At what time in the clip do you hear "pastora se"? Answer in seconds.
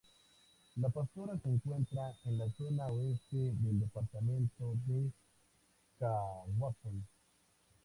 0.89-1.47